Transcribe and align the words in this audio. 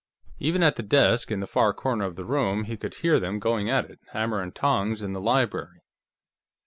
Even 0.39 0.63
at 0.63 0.77
the 0.77 0.81
desk, 0.81 1.29
in 1.31 1.41
the 1.41 1.45
far 1.45 1.75
corner 1.75 2.05
of 2.05 2.15
the 2.15 2.25
room, 2.25 2.63
he 2.63 2.75
could 2.75 2.95
hear 2.95 3.19
them 3.19 3.37
going 3.37 3.69
at 3.69 3.87
it, 3.87 3.99
hammer 4.13 4.41
and 4.41 4.55
tongs, 4.55 5.03
in 5.03 5.13
the 5.13 5.21
library. 5.21 5.83